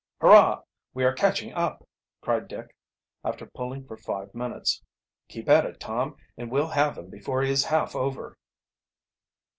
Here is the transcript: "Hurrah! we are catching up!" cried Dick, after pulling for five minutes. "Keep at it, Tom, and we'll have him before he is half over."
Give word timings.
"Hurrah! 0.19 0.63
we 0.95 1.03
are 1.03 1.13
catching 1.13 1.53
up!" 1.53 1.87
cried 2.21 2.47
Dick, 2.47 2.75
after 3.23 3.45
pulling 3.45 3.85
for 3.85 3.95
five 3.97 4.33
minutes. 4.33 4.81
"Keep 5.27 5.47
at 5.47 5.63
it, 5.67 5.79
Tom, 5.79 6.15
and 6.35 6.49
we'll 6.49 6.69
have 6.69 6.97
him 6.97 7.11
before 7.11 7.43
he 7.43 7.51
is 7.51 7.65
half 7.65 7.95
over." 7.95 8.35